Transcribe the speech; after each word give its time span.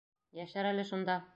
Йәшәр 0.39 0.71
әле 0.71 0.87
шунда. 0.93 1.23